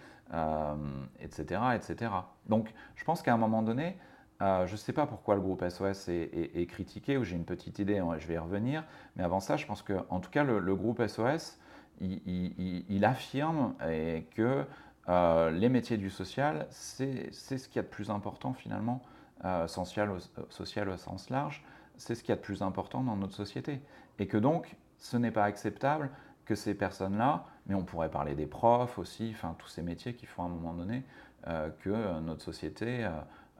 [1.19, 2.11] etc., etc.
[2.47, 3.97] Donc, je pense qu'à un moment donné,
[4.39, 8.02] je ne sais pas pourquoi le groupe SOS est, critiqué, ou j'ai une petite idée,
[8.17, 8.84] je vais y revenir,
[9.15, 11.60] mais avant ça, je pense qu'en tout cas, le groupe SOS
[12.02, 13.75] il, affirme
[14.36, 14.65] que
[15.08, 19.02] euh, les métiers du social, c'est ce qu'il y a de plus important finalement,
[19.45, 21.63] euh, social, au, sens large,
[21.97, 23.82] c'est ce qu'il y a de plus important dans notre société.
[24.19, 26.10] Et que donc, ce n'est pas acceptable
[26.45, 30.25] que ces personnes-là, mais on pourrait parler des profs aussi, enfin tous ces métiers qui
[30.25, 31.04] font à un moment donné
[31.47, 33.08] euh, que notre société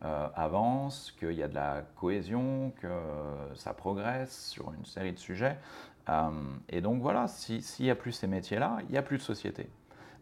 [0.02, 2.88] avance, qu'il y a de la cohésion, que
[3.56, 5.58] ça progresse sur une série de sujets.
[6.10, 6.32] Euh,
[6.70, 9.70] et donc voilà, s'il n'y a plus ces métiers-là, il n'y a plus de société.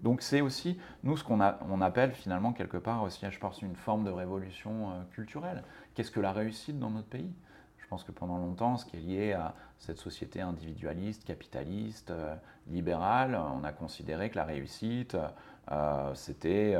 [0.01, 3.75] Donc c'est aussi, nous, ce qu'on on appelle finalement quelque part aussi, je pense, une
[3.75, 5.63] forme de révolution euh, culturelle.
[5.95, 7.33] Qu'est-ce que la réussite dans notre pays?
[7.77, 12.35] Je pense que pendant longtemps, ce qui est lié à cette société individualiste, capitaliste, euh,
[12.67, 15.15] libérale, on a considéré que la réussite,
[16.13, 16.75] c'était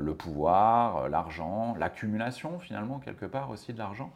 [0.00, 4.10] le pouvoir, l'argent, l'accumulation finalement, quelque part aussi de l'argent.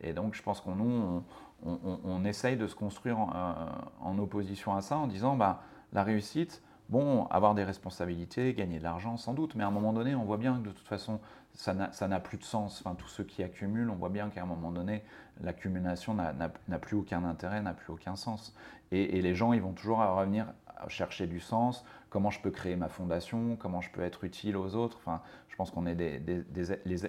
[0.00, 1.22] Et donc je pense qu'on nous,
[1.64, 7.26] on, essaye de se construire en, opposition à ça en disant bah, la réussite, bon,
[7.26, 10.36] avoir des responsabilités, gagner de l'argent sans doute, mais à un moment donné, on voit
[10.36, 11.20] bien que de toute façon,
[11.54, 12.82] ça n'a plus de sens.
[12.84, 15.02] Enfin, tous ceux qui accumulent, on voit bien qu'à un moment donné,
[15.40, 18.54] l'accumulation n'a plus aucun intérêt, n'a plus aucun sens.
[18.92, 20.46] Et, les gens, ils vont toujours revenir
[20.88, 21.84] chercher du sens,
[22.16, 24.96] comment je peux créer ma fondation, comment je peux être utile aux autres.
[24.96, 26.22] Enfin, je pense qu'on est des,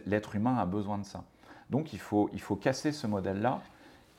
[0.05, 1.23] l'être humain a besoin de ça.
[1.69, 3.61] Donc il faut, il faut casser ce modèle-là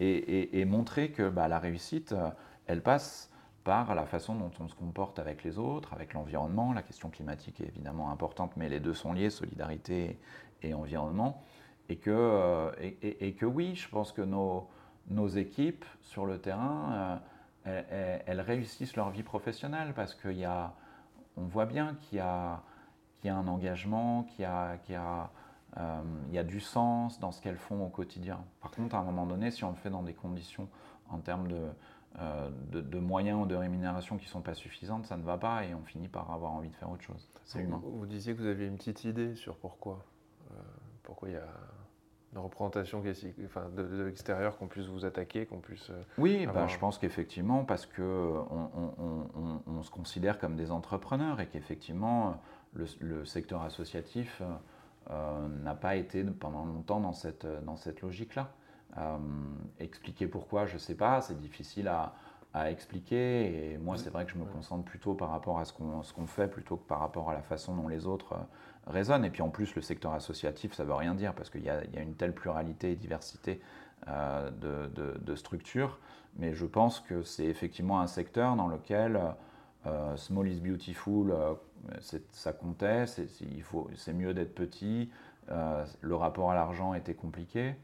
[0.00, 2.30] et, montrer que bah, la réussite, euh,
[2.66, 3.30] elle passe
[3.64, 6.72] par la façon dont on se comporte avec les autres, avec l'environnement.
[6.72, 10.18] La question climatique est évidemment importante, mais les deux sont liés, solidarité
[10.62, 11.42] et environnement.
[11.90, 14.66] Et que, euh, et, que oui, je pense que nos,
[15.10, 17.20] nos équipes sur le terrain,
[17.68, 20.14] euh, elles, réussissent leur vie professionnelle parce
[21.38, 22.62] qu'on voit bien qu'il y, y a,
[23.36, 25.30] un engagement, qu'il y a, y a
[25.76, 28.44] euh, il y a du sens dans ce qu'elles font au quotidien.
[28.60, 30.68] Par contre, à un moment donné, si on le fait dans des conditions
[31.10, 31.68] en termes de,
[32.18, 35.64] euh, de, moyens ou de rémunération qui ne sont pas suffisantes, ça ne va pas
[35.64, 37.28] et on finit par avoir envie de faire autre chose.
[37.44, 37.80] C'est humain.
[37.82, 40.04] Vous, disiez que vous aviez une petite idée sur pourquoi.
[40.50, 40.54] Euh,
[41.02, 41.46] pourquoi il y a
[42.38, 43.02] une représentation
[43.44, 45.90] enfin, de, l'extérieur qu'on puisse vous attaquer, qu'on puisse...
[46.16, 51.46] oui, bah, je pense qu'effectivement, parce qu'on on, on, se considère comme des entrepreneurs et
[51.46, 52.40] qu'effectivement,
[52.74, 54.42] le, le, secteur associatif...
[55.10, 58.50] Euh, n'a pas été pendant longtemps dans cette, dans cette logique-là.
[58.98, 59.16] Euh,
[59.78, 62.12] expliquer pourquoi, je ne sais pas, c'est difficile à,
[62.54, 63.72] à, expliquer.
[63.72, 66.26] Et moi, c'est vrai que je me concentre plutôt par rapport à ce qu'on qu'on
[66.26, 69.24] fait plutôt que par rapport à la façon dont les autres euh, raisonnent.
[69.24, 71.66] Et puis en plus, le secteur associatif, ça ne veut rien dire parce qu'il y,
[71.66, 73.60] y, a une telle pluralité et diversité
[74.06, 75.98] de, de, de, structures.
[76.36, 79.20] Mais je pense que c'est effectivement un secteur dans lequel
[80.16, 81.34] Small is Beautiful
[82.32, 85.10] ça comptait, c'est mieux d'être petit,
[85.50, 87.74] euh, le rapport à l'argent était compliqué.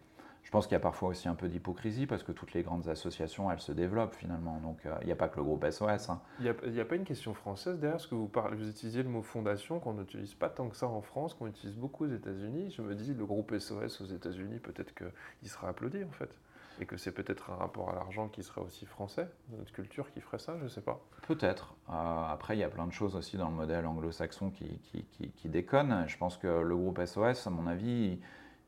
[0.45, 2.87] Je pense qu'il y a parfois aussi un peu d'hypocrisie parce que toutes les grandes
[2.89, 4.59] associations, elles se développent finalement.
[4.61, 6.11] Donc euh, il n'y a pas que le groupe SOS.
[6.11, 6.21] Hein.
[6.39, 8.57] Il n'y a, pas une question française derrière ce que vous parlez.
[8.57, 11.77] Vous utilisez le mot fondation qu'on n'utilise pas tant que ça en France, qu'on utilise
[11.77, 12.71] beaucoup aux États-Unis.
[12.71, 16.31] Je me dis, le groupe SOS aux États-Unis, peut-être qu'il sera applaudi en fait
[16.81, 20.21] et que c'est peut-être un rapport à l'argent qui serait aussi français, notre culture qui
[20.21, 21.01] ferait ça, je ne sais pas.
[21.27, 21.75] Peut-être.
[21.89, 25.31] Euh, après, il y a plein de choses aussi dans le modèle anglo-saxon qui, qui,
[25.31, 26.05] qui, déconnent.
[26.09, 28.19] Je pense que le groupe SOS, à mon avis,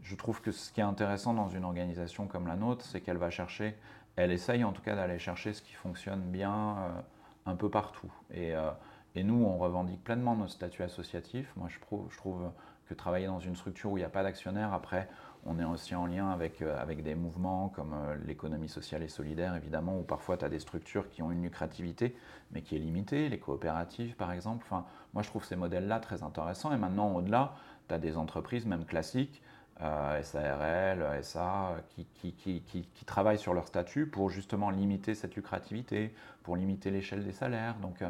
[0.06, 3.16] je trouve que ce qui est intéressant dans une organisation comme la nôtre, c'est qu'elle
[3.16, 3.76] va chercher,
[4.14, 6.76] elle essaye en tout cas d'aller chercher ce qui fonctionne bien
[7.44, 8.10] un peu partout.
[8.32, 8.54] Et,
[9.14, 11.52] et, nous, on revendique pleinement notre statut associatif.
[11.56, 11.80] Moi, je
[12.16, 12.50] trouve,
[12.86, 15.08] que travailler dans une structure où il n'y a pas d'actionnaire, après,
[15.44, 19.08] on est aussi en lien avec, euh, avec des mouvements comme euh, l'économie sociale et
[19.08, 22.16] solidaire, évidemment, où parfois tu as des structures qui ont une lucrativité,
[22.52, 24.64] mais qui est limitée, les coopératives par exemple.
[24.66, 26.72] Enfin, moi, je trouve ces modèles-là très intéressants.
[26.72, 27.54] Et maintenant, au-delà,
[27.88, 29.42] tu as des entreprises, même classiques,
[29.82, 35.36] euh, SARL, SA, qui, qui, qui, qui, travaillent sur leur statut pour justement limiter cette
[35.36, 37.76] lucrativité, pour limiter l'échelle des salaires.
[37.82, 38.02] Donc,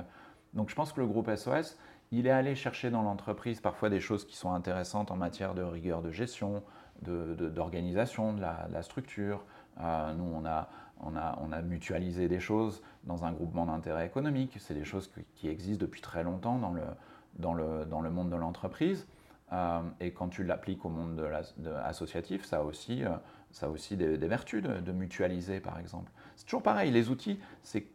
[0.55, 1.77] donc je pense que le groupe SOS,
[2.13, 5.63] il est allé chercher dans l'entreprise parfois des choses qui sont intéressantes en matière de
[5.63, 6.63] rigueur de gestion,
[7.03, 9.45] d'organisation de, la, structure.
[9.81, 10.69] Euh, nous, on a,
[11.01, 14.57] on, a, on a, mutualisé des choses dans un groupement d'intérêt économique.
[14.59, 16.83] C'est des choses qui existent depuis très longtemps dans le,
[17.39, 19.07] dans le, dans le monde de l'entreprise.
[19.53, 23.11] Euh, et quand tu l'appliques au monde de associatif, ça a aussi, euh,
[23.51, 26.11] ça a aussi des, vertus de, mutualiser, par exemple.
[26.35, 27.87] C'est toujours pareil, les outils, c'est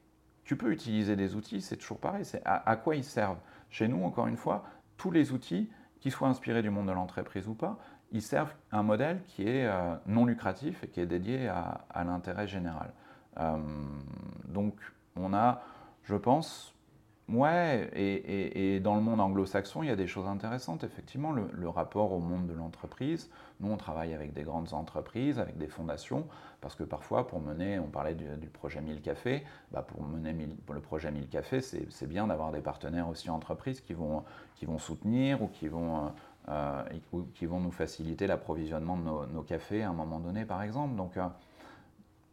[0.44, 3.40] tu peux utiliser des outils, c'est toujours pareil, c'est à, quoi ils servent.
[3.70, 4.66] Chez nous, encore une fois,
[4.98, 7.78] tous les outils, qu'ils soient inspirés du monde de l'entreprise ou pas,
[8.12, 12.48] ils servent un modèle qui est euh, non lucratif et qui est dédié à, l'intérêt
[12.48, 12.92] général.
[14.46, 14.76] Donc
[15.16, 15.62] on a,
[16.04, 16.71] je pense,
[17.34, 22.12] ouais, et, dans le monde anglo-saxon, il y a des choses intéressantes, effectivement, le, rapport
[22.12, 23.30] au monde de l'entreprise.
[23.60, 26.26] Nous, on travaille avec des grandes entreprises, avec des fondations,
[26.62, 30.36] parce que parfois, pour mener, on parlait du, projet 1000 cafés, bah pour mener
[30.70, 34.24] le projet 1000 cafés, c'est bien d'avoir des partenaires aussi entreprises qui vont,
[34.56, 36.12] qui vont soutenir ou qui vont...
[36.50, 36.84] Euh,
[37.36, 40.96] qui vont nous faciliter l'approvisionnement de nos, cafés à un moment donné, par exemple.
[40.96, 41.28] Donc, euh,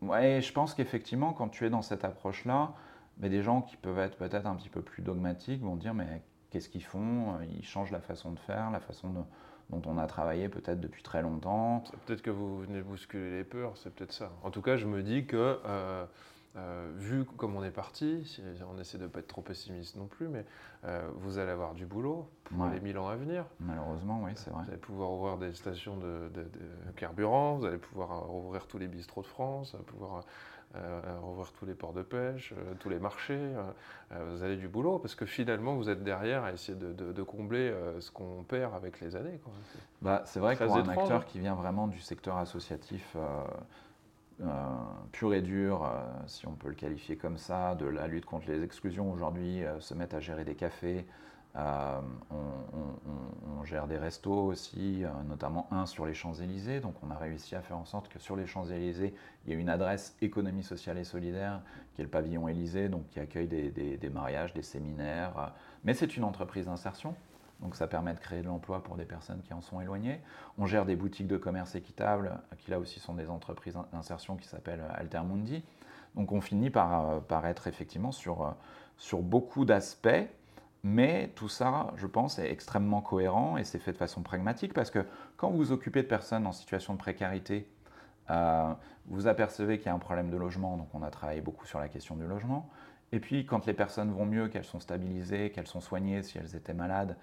[0.00, 2.72] ouais, je pense qu'effectivement, quand tu es dans cette approche-là,
[3.18, 6.22] mais des gens qui peuvent être peut-être un petit peu plus dogmatiques vont dire mais
[6.50, 7.38] qu'est-ce qu'ils font?
[7.58, 9.26] Ils changent la façon de faire, la façon
[9.70, 11.84] dont on a travaillé peut-être depuis très longtemps.
[12.06, 14.32] Peut-être que vous venez bousculer les peurs, c'est peut-être ça.
[14.42, 16.06] En tout cas, je me dis que euh,
[16.56, 20.06] euh, vu comme on est parti, on essaie de ne pas être trop pessimiste non
[20.06, 20.44] plus, mais
[20.84, 23.44] euh, vous allez avoir du boulot pour les 1000 ans à venir.
[23.60, 24.62] Malheureusement, oui, c'est vrai.
[24.64, 26.30] Vous allez pouvoir ouvrir des stations de,
[26.96, 30.24] carburant, vous allez pouvoir rouvrir tous les bistrots de France, pouvoir
[30.76, 33.50] euh, rouvrir tous les ports de pêche, tous les marchés.
[34.10, 38.10] vous avez du boulot parce que finalement, vous êtes derrière à essayer de, combler ce
[38.10, 39.40] qu'on perd avec les années.
[40.02, 43.16] Bah, c'est vrai que pour un acteur qui vient vraiment du secteur associatif,
[44.40, 44.46] euh,
[45.10, 48.48] pur et dur, euh, si on peut le qualifier comme ça, de la lutte contre
[48.48, 49.10] les exclusions.
[49.10, 51.06] Aujourd'hui, euh, se mettre à gérer des cafés.
[52.30, 56.80] On, gère des restos aussi, notamment un sur les Champs-Élysées.
[56.80, 59.12] Donc on a réussi à faire en sorte que sur les Champs-Élysées,
[59.44, 61.60] il y ait une adresse économie sociale et solidaire,
[61.94, 65.52] qui est le pavillon Élysée, donc qui accueille des, mariages, des séminaires.
[65.84, 67.14] Mais c'est une entreprise d'insertion.
[67.60, 70.20] Donc ça permet de créer de l'emploi pour des personnes qui en sont éloignées.
[70.56, 74.46] On gère des boutiques de commerce équitable, qui là aussi sont des entreprises d'insertion qui
[74.46, 75.62] s'appellent Altermundi.
[76.14, 78.50] Donc on finit par, euh, par être effectivement sur, euh,
[78.96, 80.26] sur beaucoup d'aspects,
[80.84, 84.90] mais tout ça, je pense, est extrêmement cohérent et c'est fait de façon pragmatique parce
[84.90, 85.04] que
[85.36, 87.68] quand vous vous occupez de personnes en situation de précarité,
[88.30, 88.72] euh,
[89.06, 91.80] vous apercevez qu'il y a un problème de logement, donc on a travaillé beaucoup sur
[91.80, 92.68] la question du logement.
[93.10, 96.54] Et puis quand les personnes vont mieux, qu'elles sont stabilisées, qu'elles sont soignées si elles
[96.54, 97.16] étaient malades,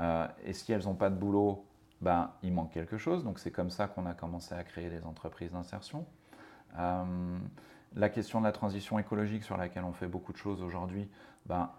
[0.00, 1.64] euh, et si elles n'ont pas de boulot,
[2.00, 3.24] ben, il manque quelque chose.
[3.24, 6.06] Donc c'est comme ça qu'on a commencé à créer des entreprises d'insertion.
[6.78, 7.38] Euh,
[7.96, 11.08] la question de la transition écologique sur laquelle on fait beaucoup de choses aujourd'hui,
[11.46, 11.70] ben,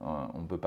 [0.00, 0.58] on ne peut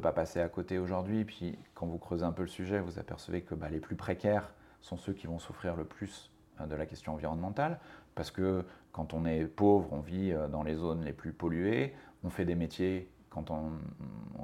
[0.00, 1.24] pas passer à côté aujourd'hui.
[1.24, 4.52] Puis quand vous creusez un peu le sujet, vous apercevez que ben, les plus précaires
[4.80, 6.30] sont ceux qui vont souffrir le plus
[6.64, 7.78] de la question environnementale,
[8.14, 12.30] parce que quand on est pauvre, on vit dans les zones les plus polluées, on
[12.30, 13.72] fait des métiers quand on,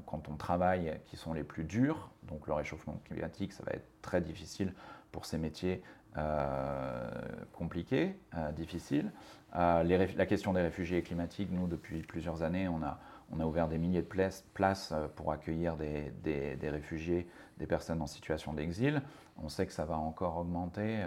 [0.04, 3.86] quand on travaille qui sont les plus durs, donc le réchauffement climatique, ça va être
[4.02, 4.74] très difficile
[5.10, 5.82] pour ces métiers
[6.18, 7.10] euh,
[7.52, 9.10] compliqués, euh, difficiles.
[9.56, 12.98] Euh, la question des réfugiés climatiques, nous, depuis plusieurs années, on a,
[13.32, 17.26] on a ouvert des milliers de places, places pour accueillir des, réfugiés,
[17.58, 19.02] des personnes en situation d'exil.
[19.42, 21.06] On sait que ça va encore augmenter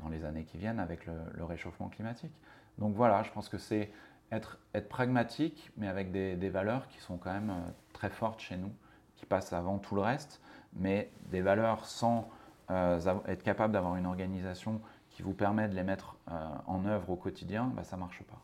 [0.00, 2.32] dans les années qui viennent avec le, réchauffement climatique.
[2.78, 3.90] Donc voilà, je pense que c'est
[4.32, 8.72] être, pragmatique, mais avec des, valeurs qui sont quand même euh, très fortes chez nous,
[9.16, 10.40] qui passent avant tout le reste,
[10.74, 12.28] mais des valeurs sans
[12.70, 14.80] euh, être capable d'avoir une organisation
[15.10, 18.22] qui vous permet de les mettre euh, en œuvre au quotidien, bah, ça ne marche
[18.22, 18.40] pas.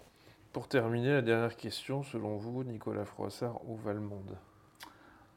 [0.57, 4.38] Pour terminer, la dernière question, selon vous, Nicolas Froissart, où va le monde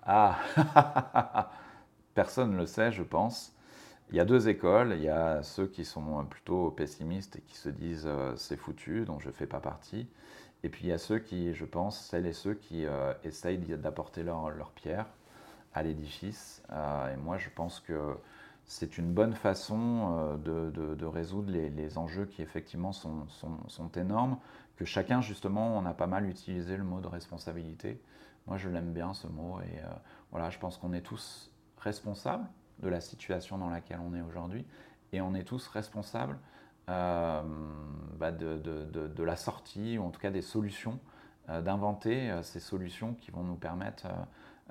[0.01, 0.39] Ah
[2.15, 3.53] Personne ne le sait, je pense.
[4.11, 4.93] Il y a deux écoles.
[4.95, 9.19] Il y a ceux qui sont plutôt pessimistes et qui se disent c'est foutu, dont
[9.19, 10.07] je ne fais pas partie.
[10.63, 13.57] Et puis il y a ceux qui, je pense, celles et ceux qui euh, essayent
[13.57, 15.05] d'apporter leur, pierre
[15.73, 16.63] à l'édifice.
[16.71, 18.15] Euh, et moi, je pense que
[18.69, 23.27] c'est une bonne façon de, résoudre les, enjeux qui effectivement sont,
[23.97, 24.37] énormes,
[24.79, 28.01] que chacun justement, on a pas mal utilisé le mot de responsabilité.
[28.47, 29.81] Moi je l'aime bien ce mot et
[30.31, 32.47] voilà, je pense qu'on est tous responsables
[32.79, 34.65] de la situation dans laquelle on est aujourd'hui
[35.11, 36.39] et on est tous responsables
[36.89, 37.41] euh,
[38.17, 40.99] bah, de, la sortie, ou en tout cas des solutions,
[41.49, 44.07] euh, d'inventer euh, ces solutions qui vont nous permettre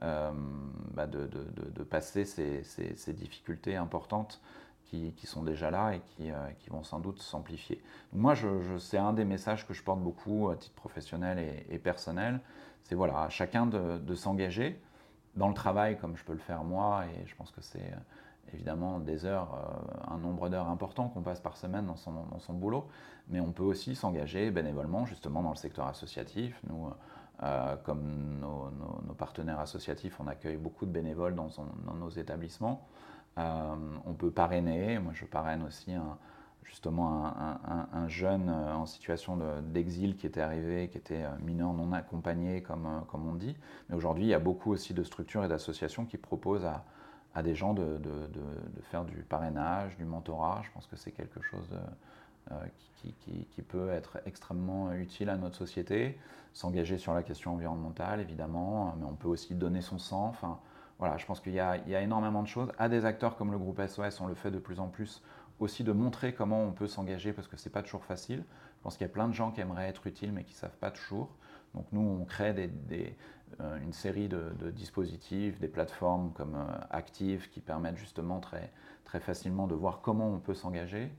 [0.01, 4.41] bah, de, passer ces, difficultés importantes
[4.89, 7.83] qui, sont déjà là et qui, vont sans doute s'amplifier.
[8.13, 8.35] Moi,
[8.79, 12.41] c'est un des messages que je porte beaucoup à titre professionnel et, personnel,
[12.85, 14.81] c'est voilà, à chacun de, s'engager
[15.37, 17.93] dans le travail comme je peux le faire moi, et je pense que c'est
[18.55, 22.89] évidemment des heures, euh, un nombre d'heures important qu'on passe par semaine dans son, boulot,
[23.29, 26.59] mais on peut aussi s'engager bénévolement justement dans le secteur associatif.
[26.67, 26.89] Nous,
[27.43, 28.71] euh, comme nos,
[29.19, 31.51] partenaires associatifs, on accueille beaucoup de bénévoles dans
[31.95, 32.89] nos établissements.
[33.39, 33.75] Euh,
[34.05, 36.19] on peut parrainer, moi je parraine aussi un,
[36.65, 42.63] justement un, un, jeune en situation d'exil qui était arrivé, qui était mineur non accompagné,
[42.63, 43.57] comme, comme on dit.
[43.89, 46.85] Mais aujourd'hui, il y a beaucoup aussi de structures et d'associations qui proposent à,
[47.43, 48.01] des gens de,
[48.91, 50.61] faire du parrainage, du mentorat.
[50.65, 51.69] Je pense que c'est quelque chose
[52.51, 52.55] euh,
[52.97, 56.19] qui, peut être extrêmement utile à notre société.
[56.53, 60.35] S'engager sur la question environnementale, évidemment, mais on peut aussi donner son sang.
[60.99, 62.73] Voilà, je pense qu'il y, a énormément de choses.
[62.77, 65.23] À des acteurs comme le groupe SOS, on le fait de plus en plus
[65.61, 68.45] aussi de montrer comment on peut s'engager parce que ce n'est pas toujours facile.
[68.79, 70.59] Je pense qu'il y a plein de gens qui aimeraient être utiles mais qui ne
[70.59, 71.31] savent pas toujours.
[71.75, 73.17] Donc nous, on crée des,
[73.61, 78.73] euh, une série de, dispositifs, des plateformes comme euh, Active qui permettent justement très,
[79.05, 81.13] très facilement de voir comment on peut s'engager.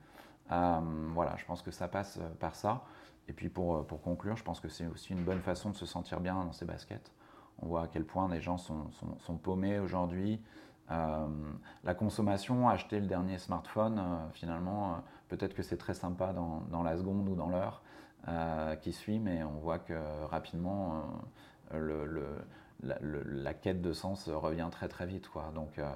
[0.51, 0.79] Euh,
[1.13, 2.83] voilà, je pense que ça passe par ça.
[3.29, 5.85] Et puis pour, pour conclure, je pense que c'est aussi une bonne façon de se
[5.85, 7.11] sentir bien dans ses baskets.
[7.61, 10.41] On voit à quel point les gens sont, paumés aujourd'hui.
[10.89, 14.01] la consommation, acheter le dernier smartphone,
[14.33, 17.81] finalement, peut-être que c'est très sympa dans, la seconde ou dans l'heure
[18.81, 19.93] qui suit, mais on voit que
[20.25, 21.03] rapidement,
[22.83, 25.29] la, quête de sens revient très très vite.
[25.53, 25.91] Donc, euh,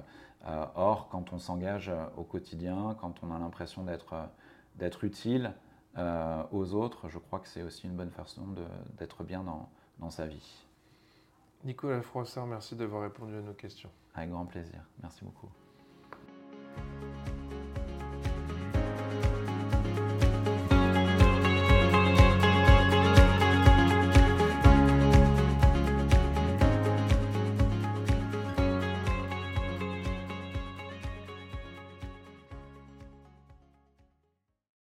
[0.45, 5.53] euh, or, quand on s'engage au quotidien, quand on a l'impression d'être, utile
[5.97, 8.41] euh, aux autres, je crois que c'est aussi une bonne façon
[8.97, 9.43] d'être bien
[9.99, 10.62] dans sa vie.
[11.63, 13.89] Nicolas Froissart, merci d'avoir répondu à nos questions.
[14.15, 14.81] Avec grand plaisir.
[15.01, 15.49] Merci beaucoup.